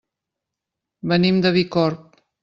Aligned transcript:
Venim 1.11 1.37
de 1.47 1.51
Bicorb. 1.59 2.19